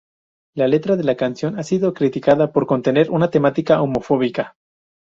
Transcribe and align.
La 0.55 0.67
letra 0.67 0.95
de 0.95 1.03
la 1.03 1.15
canción 1.15 1.59
ha 1.59 1.63
sido 1.63 1.93
criticada 1.93 2.51
por 2.51 2.65
contener 2.65 3.11
una 3.11 3.29
temática 3.29 3.83
homofóbica. 3.83 4.55